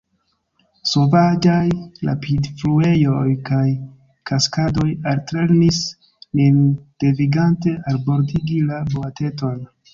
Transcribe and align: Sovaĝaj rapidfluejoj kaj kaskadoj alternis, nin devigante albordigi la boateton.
Sovaĝaj 0.91 1.67
rapidfluejoj 2.09 3.27
kaj 3.51 3.61
kaskadoj 4.31 4.87
alternis, 5.13 5.83
nin 6.43 6.61
devigante 7.07 7.79
albordigi 7.95 8.63
la 8.75 8.85
boateton. 8.97 9.65